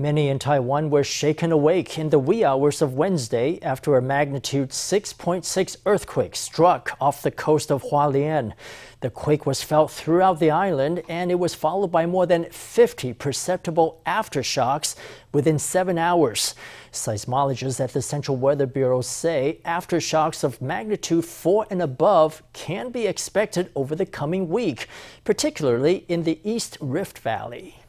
[0.00, 4.70] Many in Taiwan were shaken awake in the wee hours of Wednesday after a magnitude
[4.70, 8.54] 6.6 earthquake struck off the coast of Hualien.
[9.00, 13.12] The quake was felt throughout the island and it was followed by more than 50
[13.12, 14.96] perceptible aftershocks
[15.34, 16.54] within seven hours.
[16.90, 23.06] Seismologists at the Central Weather Bureau say aftershocks of magnitude 4 and above can be
[23.06, 24.86] expected over the coming week,
[25.24, 27.79] particularly in the East Rift Valley.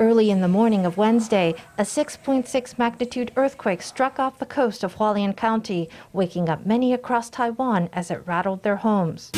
[0.00, 4.96] Early in the morning of Wednesday, a 6.6 magnitude earthquake struck off the coast of
[4.96, 9.30] Hualien County, waking up many across Taiwan as it rattled their homes.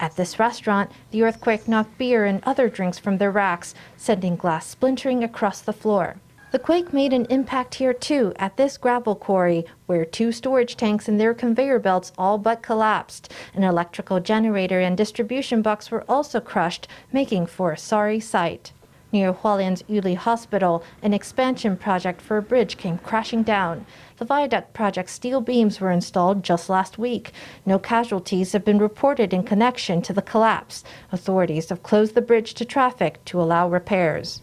[0.00, 4.66] At this restaurant, the earthquake knocked beer and other drinks from their racks, sending glass
[4.66, 6.16] splintering across the floor.
[6.54, 11.08] The quake made an impact here too at this gravel quarry, where two storage tanks
[11.08, 13.32] and their conveyor belts all but collapsed.
[13.54, 18.70] An electrical generator and distribution box were also crushed, making for a sorry sight.
[19.10, 23.84] Near Hualien's Yuli Hospital, an expansion project for a bridge came crashing down.
[24.18, 27.32] The viaduct project's steel beams were installed just last week.
[27.66, 30.84] No casualties have been reported in connection to the collapse.
[31.10, 34.40] Authorities have closed the bridge to traffic to allow repairs.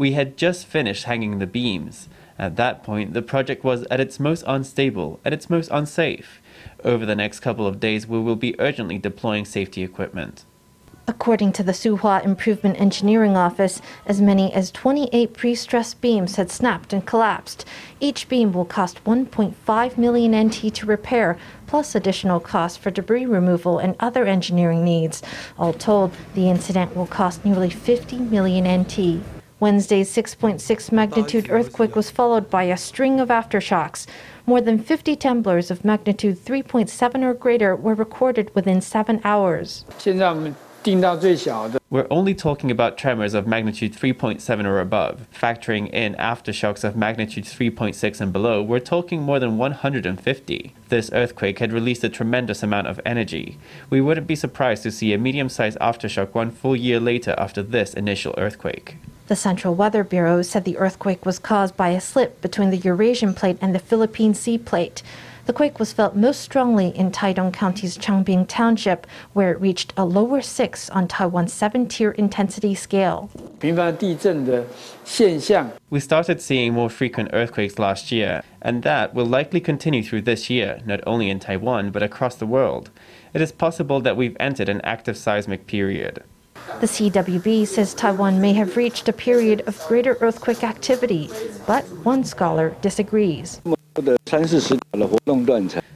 [0.00, 2.08] We had just finished hanging the beams.
[2.38, 6.40] At that point, the project was at its most unstable, at its most unsafe.
[6.82, 10.46] Over the next couple of days, we will be urgently deploying safety equipment.
[11.06, 16.94] According to the Suhua Improvement Engineering Office, as many as 28 pre-stressed beams had snapped
[16.94, 17.66] and collapsed.
[18.00, 23.78] Each beam will cost 1.5 million NT to repair, plus additional costs for debris removal
[23.78, 25.22] and other engineering needs.
[25.58, 29.22] All told, the incident will cost nearly 50 million NT.
[29.60, 34.06] Wednesday's 6.6 magnitude earthquake was followed by a string of aftershocks.
[34.46, 39.84] More than 50 temblors of magnitude 3.7 or greater were recorded within seven hours.
[41.90, 45.26] We're only talking about tremors of magnitude 3.7 or above.
[45.30, 50.74] Factoring in aftershocks of magnitude 3.6 and below, we're talking more than 150.
[50.88, 53.58] This earthquake had released a tremendous amount of energy.
[53.90, 57.62] We wouldn't be surprised to see a medium sized aftershock one full year later after
[57.62, 58.96] this initial earthquake.
[59.30, 63.32] The Central Weather Bureau said the earthquake was caused by a slip between the Eurasian
[63.32, 65.04] plate and the Philippine Sea plate.
[65.46, 70.04] The quake was felt most strongly in Taidong County's Changbin Township, where it reached a
[70.04, 73.30] lower six on Taiwan's seven tier intensity scale.
[75.90, 80.50] We started seeing more frequent earthquakes last year, and that will likely continue through this
[80.50, 82.90] year, not only in Taiwan but across the world.
[83.32, 86.24] It is possible that we've entered an active seismic period.
[86.78, 91.28] The CWB says Taiwan may have reached a period of greater earthquake activity,
[91.66, 93.60] but one scholar disagrees.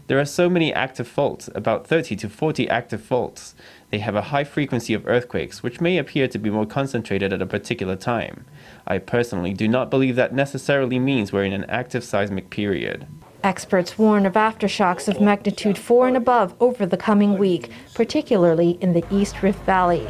[0.07, 3.55] There are so many active faults, about 30 to 40 active faults.
[3.91, 7.41] They have a high frequency of earthquakes, which may appear to be more concentrated at
[7.41, 8.45] a particular time.
[8.87, 13.07] I personally do not believe that necessarily means we're in an active seismic period.
[13.43, 18.93] Experts warn of aftershocks of magnitude 4 and above over the coming week, particularly in
[18.93, 20.07] the East Rift Valley.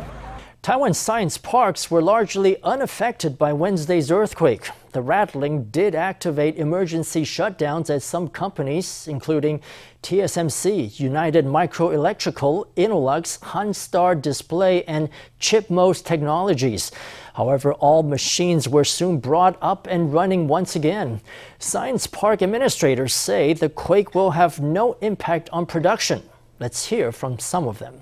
[0.64, 4.70] Taiwan science parks were largely unaffected by Wednesday's earthquake.
[4.92, 9.60] The rattling did activate emergency shutdowns at some companies, including
[10.02, 16.90] TSMC, United Microelectronics, Innolux, HannStar Display, and Chipmos Technologies.
[17.34, 21.20] However, all machines were soon brought up and running once again.
[21.58, 26.22] Science Park administrators say the quake will have no impact on production.
[26.58, 28.00] Let's hear from some of them.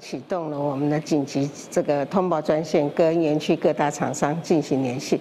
[0.00, 5.20] 启动了我们的紧急这个通报专线，跟园区各大厂商进行联系。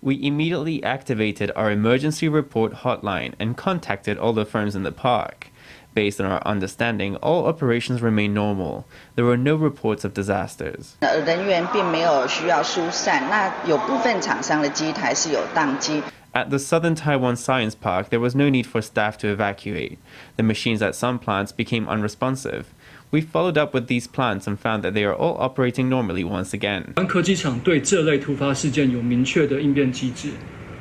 [0.00, 5.48] We immediately activated our emergency report hotline and contacted all the firms in the park.
[5.94, 8.84] Based on our understanding, all operations remain normal.
[9.16, 10.94] There were no reports of disasters.
[11.00, 16.02] 人员并没有需要疏散，那有部分厂商的机台是有宕机。
[16.34, 19.96] At the Southern Taiwan Science Park, there was no need for staff to evacuate.
[20.36, 22.66] The machines at some plants became unresponsive.
[23.12, 26.50] We followed up with these plants and found that they are all operating normally once
[26.50, 26.92] again.
[27.06, 30.30] 科技厂对这类突发事件有明确的应变机制，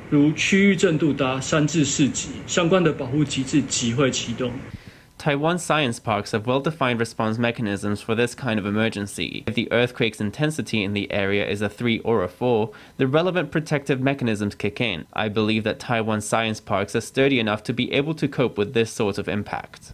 [0.09, 4.51] 如区域震度达三至四级，相关的保护机制即会启动。
[5.17, 9.44] Taiwan science parks have well defined response mechanisms for this kind of emergency.
[9.47, 13.49] If the earthquake's intensity in the area is a 3 or a 4, the relevant
[13.49, 15.05] protective mechanisms kick in.
[15.13, 18.73] I believe that Taiwan science parks are sturdy enough to be able to cope with
[18.73, 19.94] this sort of impact.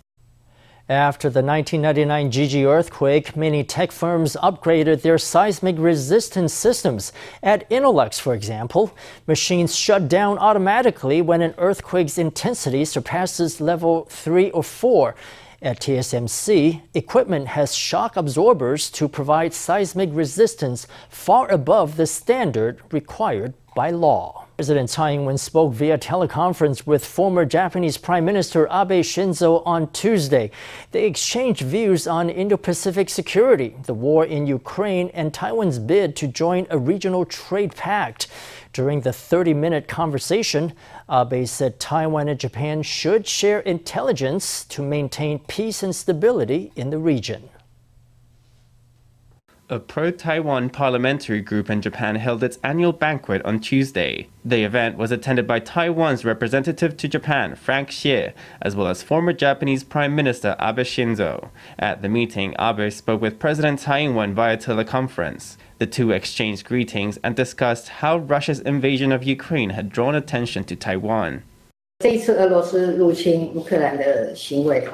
[0.90, 7.12] After the 1999 Jiji earthquake, many tech firms upgraded their seismic resistance systems.
[7.42, 8.96] At Innolux, for example,
[9.26, 15.14] machines shut down automatically when an earthquake's intensity surpasses level 3 or 4.
[15.60, 23.52] At TSMC, equipment has shock absorbers to provide seismic resistance far above the standard required
[23.78, 24.44] by law.
[24.56, 30.50] President Tsai Ing-wen spoke via teleconference with former Japanese Prime Minister Abe Shinzo on Tuesday.
[30.90, 36.66] They exchanged views on Indo-Pacific security, the war in Ukraine, and Taiwan's bid to join
[36.70, 38.26] a regional trade pact.
[38.72, 40.72] During the 30-minute conversation,
[41.08, 46.98] Abe said Taiwan and Japan should share intelligence to maintain peace and stability in the
[46.98, 47.48] region.
[49.70, 54.28] A pro Taiwan parliamentary group in Japan held its annual banquet on Tuesday.
[54.42, 58.32] The event was attended by Taiwan's representative to Japan, Frank Hsieh,
[58.62, 61.50] as well as former Japanese Prime Minister Abe Shinzo.
[61.78, 65.58] At the meeting, Abe spoke with President Tsai Ing wen via teleconference.
[65.76, 70.76] The two exchanged greetings and discussed how Russia's invasion of Ukraine had drawn attention to
[70.76, 71.42] Taiwan.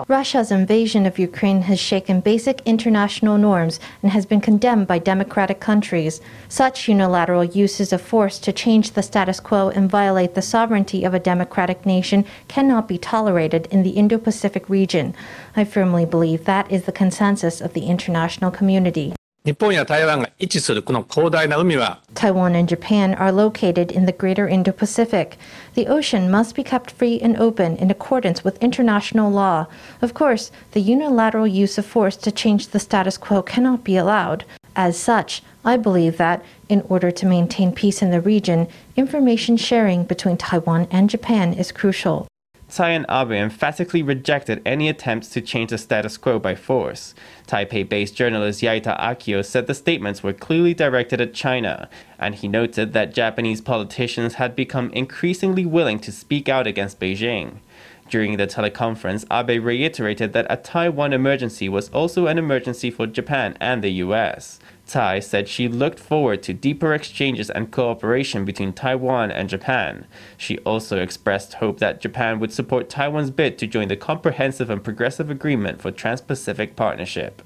[0.08, 5.60] Russia's invasion of Ukraine has shaken basic international norms and has been condemned by democratic
[5.60, 6.22] countries.
[6.48, 11.12] Such unilateral uses of force to change the status quo and violate the sovereignty of
[11.12, 15.14] a democratic nation cannot be tolerated in the Indo Pacific region.
[15.54, 19.12] I firmly believe that is the consensus of the international community.
[19.50, 25.39] 日本や台湾が位置するこの広大な海は Taiwan and Japan are located in the greater Indo Pacific.
[25.73, 29.65] The ocean must be kept free and open in accordance with international law.
[30.03, 34.45] Of course, the unilateral use of force to change the status quo cannot be allowed.
[34.75, 40.03] As such, I believe that, in order to maintain peace in the region, information sharing
[40.03, 42.27] between Taiwan and Japan is crucial.
[42.74, 47.14] Tsai and Abe emphatically rejected any attempts to change the status quo by force.
[47.46, 51.88] Taipei based journalist Yaita Akio said the statements were clearly directed at China,
[52.18, 57.58] and he noted that Japanese politicians had become increasingly willing to speak out against Beijing.
[58.10, 63.56] During the teleconference, Abe reiterated that a Taiwan emergency was also an emergency for Japan
[63.60, 64.58] and the US.
[64.85, 70.06] Tsai said she looked forward to deeper exchanges and cooperation between Taiwan and Japan.
[70.35, 74.83] She also expressed hope that Japan would support Taiwan's bid to join the Comprehensive and
[74.83, 77.44] Progressive Agreement for Trans Pacific Partnership.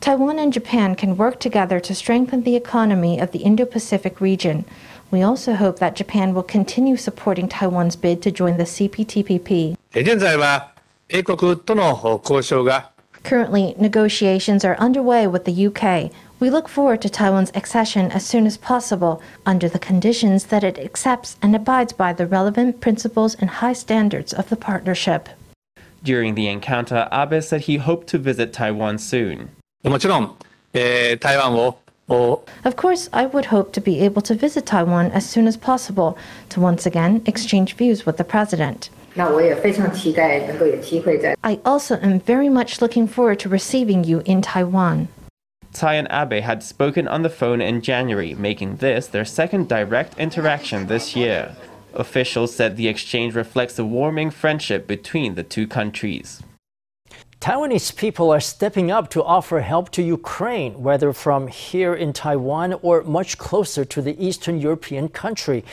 [0.00, 4.64] Taiwan and Japan can work together to strengthen the economy of the Indo Pacific region.
[5.10, 9.76] We also hope that Japan will continue supporting Taiwan's bid to join the CPTPP.
[9.92, 10.74] 現在は
[11.08, 12.91] 英国との交渉が
[13.23, 16.11] Currently, negotiations are underway with the UK.
[16.39, 20.77] We look forward to Taiwan's accession as soon as possible, under the conditions that it
[20.77, 25.29] accepts and abides by the relevant principles and high standards of the partnership.
[26.03, 29.51] During the encounter, Abe said he hoped to visit Taiwan soon.
[32.65, 36.17] Of course, I would hope to be able to visit Taiwan as soon as possible
[36.49, 38.89] to once again exchange views with the president.
[39.14, 45.08] 那我也非常期待能够有机会在 I also am very much looking forward to receiving you in Taiwan.
[45.72, 50.18] Tsai and Abe had spoken on the phone in January, making this their second direct
[50.18, 51.54] interaction this year.
[51.94, 56.42] Officials said the exchange reflects a warming friendship between the two countries.
[57.43, 62.71] Taiwanese people are stepping up to offer help to Ukraine, whether from here in Taiwan
[62.81, 65.65] or much closer to the Eastern European country.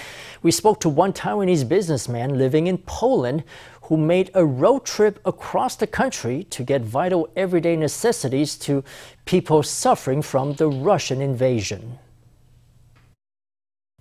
[0.43, 3.45] We spoke to one Taiwanese businessman living in Poland
[3.83, 8.83] who made a road trip across the country to get vital everyday necessities to
[9.25, 12.01] people suffering from the Russian invasion.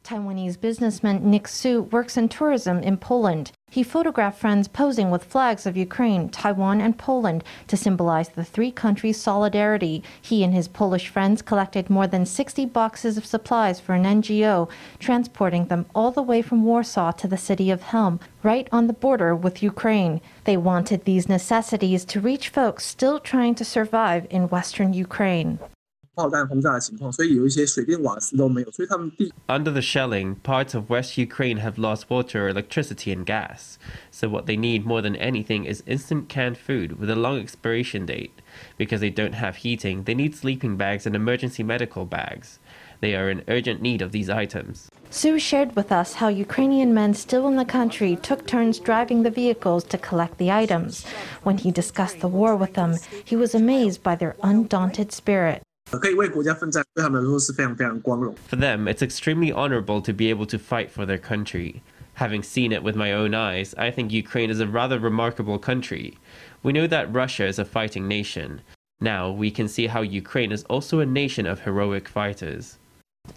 [0.03, 3.51] Taiwanese businessman Nick Su works in tourism in Poland.
[3.71, 8.71] He photographed friends posing with flags of Ukraine, Taiwan, and Poland to symbolize the three
[8.71, 10.03] countries' solidarity.
[10.21, 14.69] He and his Polish friends collected more than 60 boxes of supplies for an NGO,
[14.97, 18.93] transporting them all the way from Warsaw to the city of Chełm, right on the
[18.93, 20.19] border with Ukraine.
[20.45, 25.59] They wanted these necessities to reach folks still trying to survive in western Ukraine.
[26.19, 29.31] 炮弹轰炸的情况，所以有一些水电瓦斯都没有，所以他们地。
[29.47, 33.77] Under the shelling, parts of West Ukraine have lost water, electricity, and gas.
[34.11, 38.05] So what they need more than anything is instant canned food with a long expiration
[38.05, 38.31] date.
[38.77, 42.59] Because they don't have heating, they need sleeping bags and emergency medical bags.
[42.99, 44.89] They are in urgent need of these items.
[45.09, 49.31] Su shared with us how Ukrainian men still in the country took turns driving the
[49.31, 51.05] vehicles to collect the items.
[51.43, 55.61] When he discussed the war with them, he was amazed by their undaunted spirit.
[58.45, 61.81] For them, it's extremely honorable to be able to fight for their country.
[62.13, 66.17] Having seen it with my own eyes, I think Ukraine is a rather remarkable country.
[66.61, 68.61] We know that Russia is a fighting nation.
[69.01, 72.77] Now we can see how Ukraine is also a nation of heroic fighters.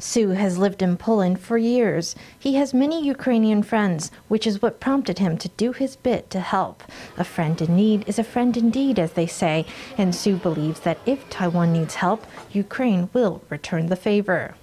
[0.02, 2.16] Su has lived in Poland for years.
[2.36, 6.40] He has many Ukrainian friends, which is what prompted him to do his bit to
[6.40, 6.82] help.
[7.16, 9.64] A friend in need is a friend indeed, as they say,
[9.96, 14.56] and Su believes that if Taiwan needs help, Ukraine will return the favor.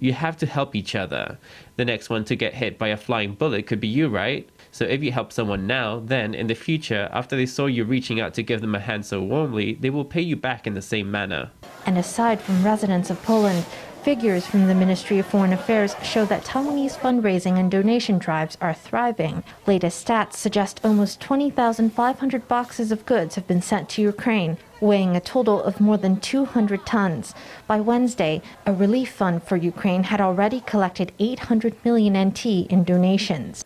[0.00, 1.38] You have to help each other.
[1.76, 4.48] The next one to get hit by a flying bullet could be you, right?
[4.74, 8.20] So if you help someone now, then in the future, after they saw you reaching
[8.20, 10.82] out to give them a hand so warmly, they will pay you back in the
[10.82, 11.52] same manner.
[11.86, 13.64] And aside from residents of Poland,
[14.02, 18.74] Figures from the Ministry of Foreign Affairs show that Taiwanese fundraising and donation drives are
[18.74, 19.42] thriving.
[19.66, 25.20] Latest stats suggest almost 20,500 boxes of goods have been sent to Ukraine, weighing a
[25.20, 27.32] total of more than 200 tons.
[27.66, 33.64] By Wednesday, a relief fund for Ukraine had already collected 800 million NT in donations.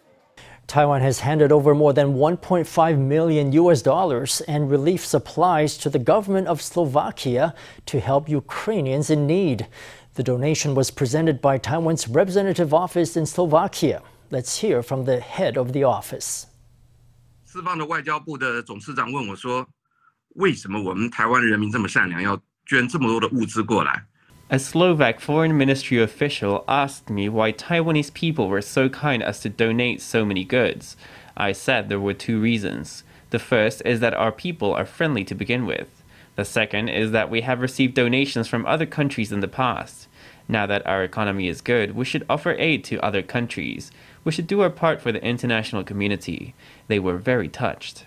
[0.68, 6.00] Taiwan has handed over more than 1.5 million US dollars and relief supplies to the
[6.00, 7.54] government of Slovakia
[7.86, 9.68] to help Ukrainians in need.
[10.16, 14.02] The donation was presented by Taiwan's representative office in Slovakia.
[14.32, 16.46] Let's hear from the head of the office.
[17.46, 24.06] 四方的外交部的总司长问我说：“为什么我们台湾人民这么善良，要捐这么多的物资过来？”？”
[24.51, 29.51] A Slovak foreign ministry official asked me why Taiwanese people were so kind as to
[29.51, 30.97] donate so many goods.
[31.37, 33.05] I said there were two reasons.
[33.29, 36.03] The first is that our people are friendly to begin with.
[36.37, 40.09] The second is that we have received donations from other countries in the past.
[40.49, 43.91] Now that our economy is good, we should offer aid to other countries.
[44.25, 46.55] We should do our part for the international community.
[46.87, 48.07] They were very touched.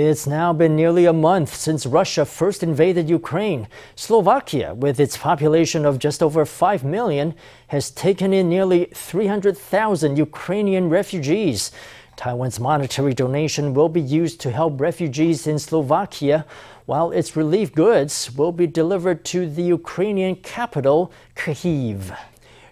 [0.00, 3.66] It's now been nearly a month since Russia first invaded Ukraine.
[3.96, 7.34] Slovakia, with its population of just over 5 million,
[7.66, 11.72] has taken in nearly 300,000 Ukrainian refugees.
[12.14, 16.46] Taiwan's monetary donation will be used to help refugees in Slovakia,
[16.86, 22.16] while its relief goods will be delivered to the Ukrainian capital, Kyiv.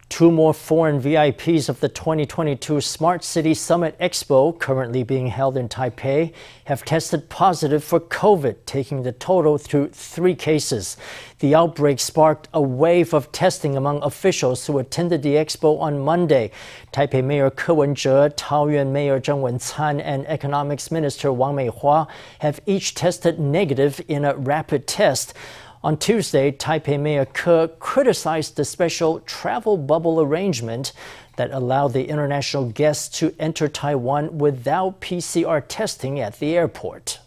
[0.08, 5.68] Two more foreign VIPs of the 2022 Smart City Summit Expo, currently being held in
[5.68, 6.32] Taipei,
[6.66, 10.96] have tested positive for COVID, taking the total to three cases.
[11.40, 16.52] The outbreak sparked a wave of testing among officials who attended the expo on Monday.
[16.92, 22.08] Taipei Mayor Ke Wen-je, Taoyuan Mayor Zheng Wen-can, and Economics Minister Wang Meihua
[22.38, 25.34] have each tested negative in a rapid test.
[25.85, 30.93] On Tuesday, Taipei Mayor Ke criticized the special travel bubble arrangement
[31.37, 37.19] that allowed the international guests to enter Taiwan without PCR testing at the airport.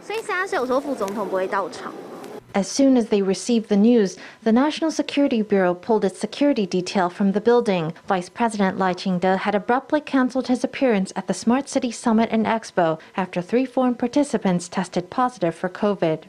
[0.00, 1.92] 所以现在是有时候副总统不会到场。
[2.55, 7.09] as soon as they received the news, the National Security Bureau pulled its security detail
[7.09, 7.93] from the building.
[8.07, 12.45] Vice President Lai Ching-te had abruptly canceled his appearance at the Smart City Summit and
[12.45, 16.23] Expo after three foreign participants tested positive for COVID.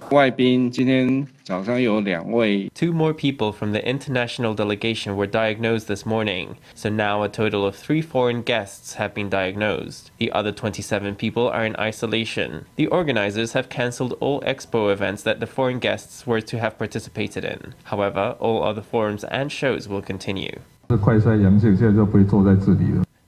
[2.72, 7.66] Two more people from the international delegation were diagnosed this morning, so now a total
[7.66, 10.10] of three foreign guests have been diagnosed.
[10.16, 12.64] The other 27 people are in isolation.
[12.76, 17.44] The organizers have cancelled all expo events that the foreign guests were to have participated
[17.44, 17.74] in.
[17.84, 20.60] However, all other forums and shows will continue.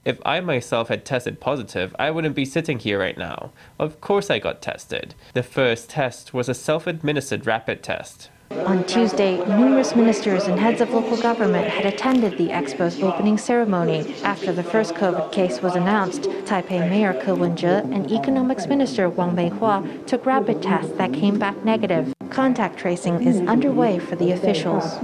[0.07, 3.51] If I myself had tested positive, I wouldn't be sitting here right now.
[3.77, 5.15] Of course, I got tested.
[5.33, 8.29] The first test was a self administered rapid test.
[8.51, 14.15] On Tuesday, numerous ministers and heads of local government had attended the expo's opening ceremony.
[14.23, 19.35] After the first COVID case was announced, Taipei Mayor Ke Wen-je and Economics Minister Wang
[19.35, 22.13] Meihua took rapid tests that came back negative.
[22.29, 24.99] Contact tracing is underway for the officials.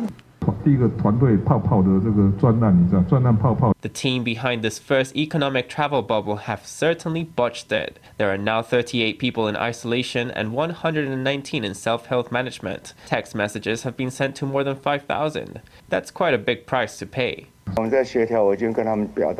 [3.81, 7.99] The team behind this first economic travel bubble have certainly botched it.
[8.17, 12.93] There are now 38 people in isolation and 119 in self-health management.
[13.05, 15.61] Text messages have been sent to more than 5,000.
[15.89, 17.47] That's quite a big price to pay.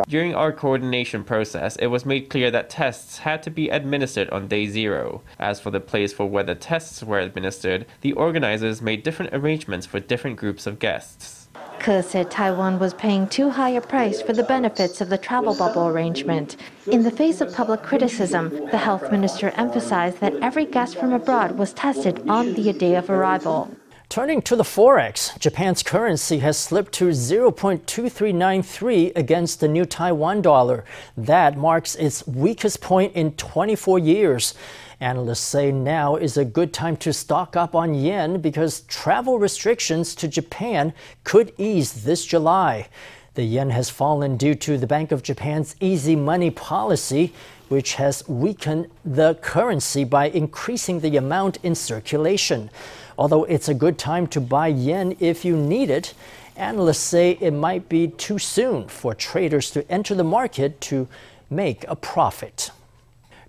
[0.08, 4.48] During our coordination process, it was made clear that tests had to be administered on
[4.48, 5.22] day zero.
[5.40, 9.86] As for the place for where the tests were administered, the organizers made different arrangements
[9.86, 11.44] for different groups of guests.
[11.80, 15.54] Ke said Taiwan was paying too high a price for the benefits of the travel
[15.54, 16.56] bubble arrangement.
[16.88, 21.58] In the face of public criticism, the health minister emphasized that every guest from abroad
[21.58, 23.70] was tested on the day of arrival.
[24.14, 30.86] Turning to the Forex, Japan's currency has slipped to 0.2393 against the new Taiwan dollar.
[31.18, 34.54] That marks its weakest point in 24 years.
[35.00, 40.14] Analysts say now is a good time to stock up on yen because travel restrictions
[40.14, 40.94] to Japan
[41.24, 42.90] could ease this July.
[43.34, 47.34] The yen has fallen due to the Bank of Japan's easy money policy.
[47.70, 52.70] which has weakened the currency by increasing the amount in circulation.
[53.18, 56.14] Although it's a good time to buy yen if you need it,
[56.56, 61.08] analysts say it might be too soon for traders to enter the market to
[61.50, 62.72] make a profit.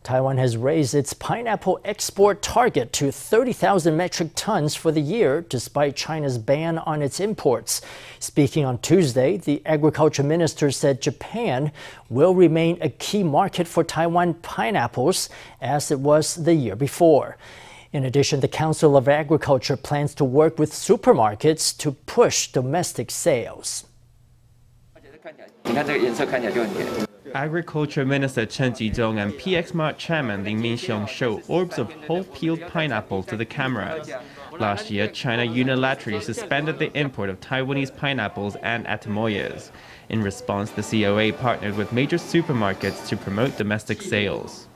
[0.05, 5.97] Taiwan has raised its pineapple export target to 30,000 metric tons for the year, despite
[5.97, 7.81] China's ban on its imports.
[8.19, 11.73] Speaking on Tuesday, the agriculture minister said Japan
[12.11, 15.31] will remain a key market for Taiwan pineapples,
[15.63, 17.39] as it was the year before.
[17.95, 23.85] In addition, the Council of Agriculture plans to work with supermarkets to push domestic sales.
[27.33, 32.63] Agriculture Minister Chen Jizhong and PX Mart Chairman Lin Minxiong showed orbs of whole peeled
[32.63, 34.11] pineapple to the cameras.
[34.59, 39.71] Last year, China unilaterally suspended the import of Taiwanese pineapples and atemoyas.
[40.09, 44.67] In response, the COA partnered with major supermarkets to promote domestic sales.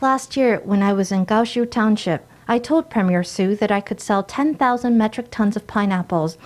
[0.00, 4.00] Last year, when I was in Gaoshu Township, I told Premier Su that I could
[4.00, 6.36] sell 10,000 metric tons of pineapples.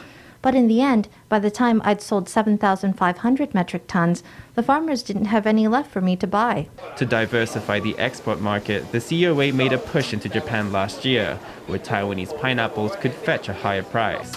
[0.42, 4.22] But in the end, by the time I'd sold 7,500 metric tons,
[4.54, 6.68] the farmers didn't have any left for me to buy.
[6.96, 11.78] To diversify the export market, the COA made a push into Japan last year, where
[11.78, 14.32] Taiwanese pineapples could fetch a higher price.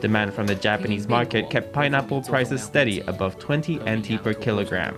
[0.00, 4.94] Demand from the Japanese market kept pineapple prices steady above 20 NT per kilogram.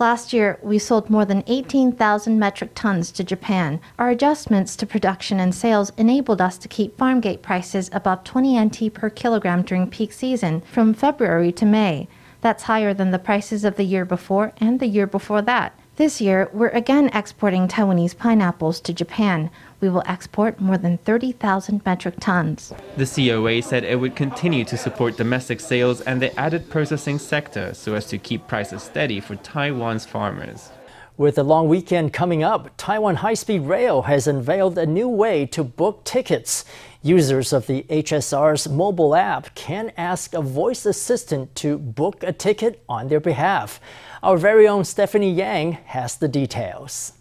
[0.00, 3.80] Last year, we sold more than 18,000 metric tons to Japan.
[3.96, 8.58] Our adjustments to production and sales enabled us to keep farm gate prices above 20
[8.58, 12.08] NT per kilogram during peak season from February to May.
[12.40, 15.78] That's higher than the prices of the year before and the year before that.
[15.94, 19.50] This year, we're again exporting Taiwanese pineapples to Japan.
[19.80, 22.72] We will export more than 30,000 metric tons.
[22.96, 27.72] The COA said it would continue to support domestic sales and the added processing sector
[27.72, 30.70] so as to keep prices steady for Taiwan's farmers.
[31.16, 35.44] With the long weekend coming up, Taiwan High Speed Rail has unveiled a new way
[35.46, 36.64] to book tickets.
[37.02, 42.82] Users of the HSR's mobile app can ask a voice assistant to book a ticket
[42.88, 43.80] on their behalf.
[44.22, 47.12] Our very own Stephanie Yang has the details.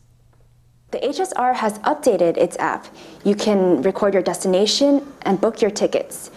[0.91, 2.87] The HSR has updated its app.
[3.25, 6.31] You can record your destination and book your tickets.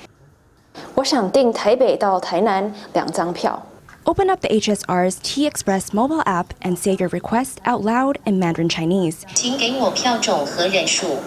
[0.96, 3.68] 我想订台北到台南两张票。
[4.04, 8.70] Open up the HSR's T Express mobile app and say your request out loud in Mandarin
[8.70, 9.24] Chinese.
[9.34, 11.18] 请给我票种和人数。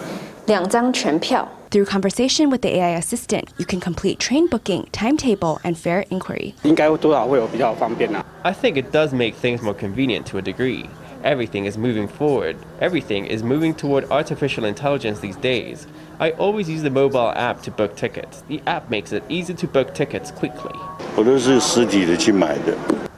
[0.45, 1.47] 两张全票。
[1.71, 6.53] through conversation with the AI assistant, you can complete train booking, timetable, and fare inquiry.
[6.65, 10.89] I think it does make things more convenient to a degree.
[11.26, 12.56] Everything is moving forward.
[12.80, 15.88] Everything is moving toward artificial intelligence these days.
[16.20, 18.42] I always use the mobile app to book tickets.
[18.42, 20.70] The app makes it easy to book tickets quickly.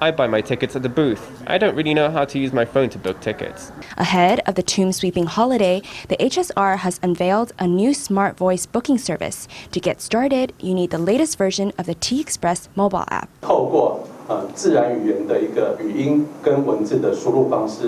[0.00, 1.42] I buy my tickets at the booth.
[1.46, 3.72] I don't really know how to use my phone to book tickets.
[3.98, 8.96] Ahead of the tomb sweeping holiday, the HSR has unveiled a new smart voice booking
[8.96, 9.46] service.
[9.72, 13.28] To get started, you need the latest version of the T Express mobile app.
[13.42, 14.08] Oh,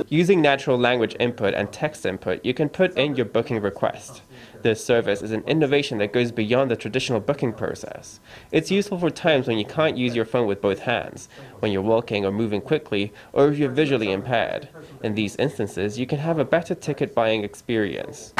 [0.08, 4.22] Using natural language input and text input, you can put in your booking request.
[4.62, 8.20] This service is an innovation that goes beyond the traditional booking process.
[8.52, 11.82] It's useful for times when you can't use your phone with both hands, when you're
[11.82, 14.68] walking or moving quickly, or if you're visually impaired.
[15.02, 18.32] In these instances, you can have a better ticket buying experience.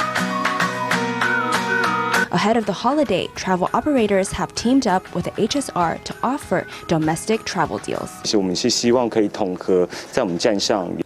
[2.33, 7.43] Ahead of the holiday, travel operators have teamed up with the HSR to offer domestic
[7.43, 8.09] travel deals.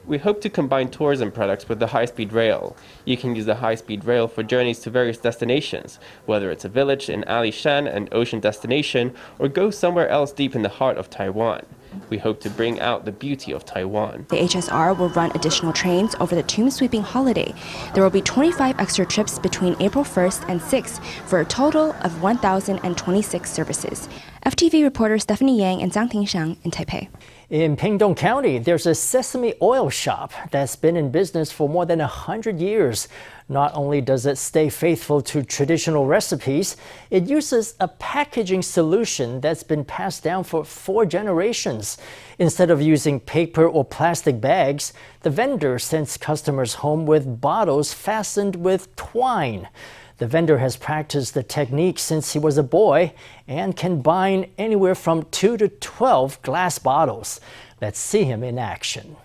[0.04, 2.76] We hope to combine tourism products with the high speed rail.
[3.06, 6.68] You can use the high speed rail for journeys to various destinations, whether it's a
[6.68, 11.08] village in Alishan, an ocean destination, or go somewhere else deep in the heart of
[11.08, 11.64] Taiwan.
[12.10, 14.26] We hope to bring out the beauty of Taiwan.
[14.28, 17.54] The HSR will run additional trains over the tomb sweeping holiday.
[17.94, 22.22] There will be 25 extra trips between April 1st and 6th for a total of
[22.22, 24.08] 1,026 services.
[24.44, 27.08] FTV reporter Stephanie Yang and Zhang Tingxiang in Taipei.
[27.50, 31.98] In Pingdong County, there's a sesame oil shop that's been in business for more than
[31.98, 33.06] 100 years.
[33.50, 36.78] Not only does it stay faithful to traditional recipes,
[37.10, 41.98] it uses a packaging solution that's been passed down for four generations.
[42.38, 48.56] Instead of using paper or plastic bags, the vendor sends customers home with bottles fastened
[48.56, 49.68] with twine.
[50.17, 53.13] The vendor has practiced the technique since he was a boy
[53.47, 57.39] and can bind anywhere from 2 to 12 glass bottles.
[57.81, 59.15] Let's see him in action.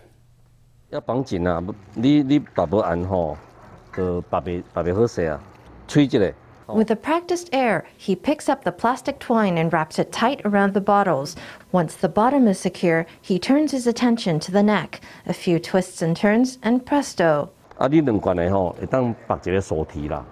[0.90, 1.60] 要绑紧啊！
[1.94, 3.36] 你你把不按吼，
[3.92, 5.40] 就把袂把袂好势啊，
[5.88, 6.20] 吹一下。
[6.66, 10.72] With a practiced air, he picks up the plastic twine and wraps it tight around
[10.72, 11.34] the bottles.
[11.72, 15.00] Once the bottom is secure, he turns his attention to the neck.
[15.26, 17.50] A few twists and turns, and presto.
[17.76, 20.24] 啊，你两罐的吼，会当绑一个锁提啦。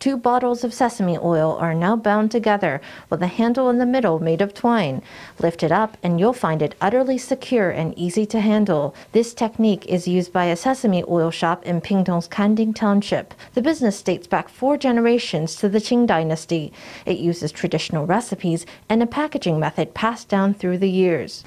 [0.00, 4.18] Two bottles of sesame oil are now bound together with a handle in the middle
[4.18, 5.02] made of twine.
[5.38, 8.94] Lift it up and you'll find it utterly secure and easy to handle.
[9.12, 13.34] This technique is used by a sesame oil shop in Pingtung's Kanding Township.
[13.52, 16.72] The business dates back four generations to the Qing Dynasty.
[17.04, 21.44] It uses traditional recipes and a packaging method passed down through the years.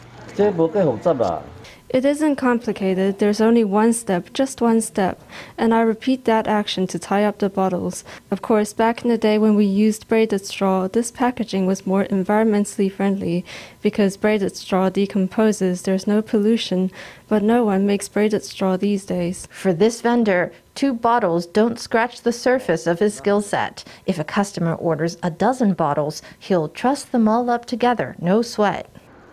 [1.92, 2.28] 这无计复杂啦。
[2.28, 5.16] It isn't complicated, there's only one step, just one step,
[5.57, 8.04] and I repeat that action to tie up the bottles.
[8.31, 12.04] Of course, back in the day when we used braided straw, this packaging was more
[12.04, 13.42] environmentally friendly
[13.81, 16.90] because braided straw decomposes, there's no pollution,
[17.26, 19.48] but no one makes braided straw these days.
[19.50, 23.83] For this vendor, two bottles don't scratch the surface of his skill set.
[24.04, 28.85] If a customer orders a dozen bottles, he'll truss them all up together, no sweat.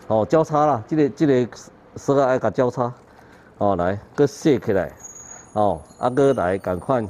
[0.08, 1.46] 哦，交叉啦，这个这个
[1.96, 2.92] 丝啊爱甲交叉，
[3.58, 4.92] 哦来，搁卸起来，
[5.54, 7.02] 哦，啊搁来赶快。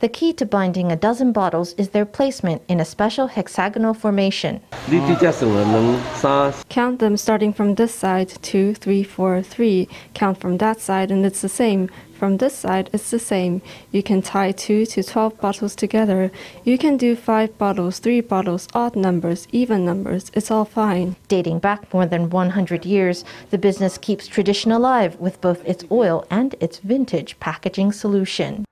[0.00, 4.58] The key to binding a dozen bottles is their placement in a special hexagonal formation.
[4.86, 9.88] 你直接算了两三 Count them starting from this side, two, three, four, three.
[10.12, 11.88] Count from that side, and it's the same.
[12.17, 13.61] From this side, it's the same.
[13.91, 16.31] You can tie 2 to 12 bottles together.
[16.63, 20.31] You can do 5 bottles, 3 bottles, odd numbers, even numbers.
[20.33, 21.15] It's all fine.
[21.27, 26.25] Dating back more than 100 years, the business keeps tradition alive with both its oil
[26.31, 28.65] and its vintage packaging solution.